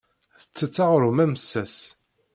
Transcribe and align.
Tettett 0.41 0.77
aɣrum 0.83 1.19
amessas. 1.25 1.75